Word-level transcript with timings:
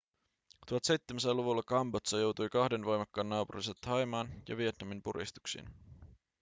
1700-luvulla 0.67 1.63
kambodža 1.63 2.17
joutui 2.17 2.49
kahden 2.49 2.85
voimakkaan 2.85 3.29
naapurinsa 3.29 3.73
thaimaan 3.81 4.29
ja 4.49 4.57
vietnamin 4.57 5.03
puristuksiin 5.03 5.65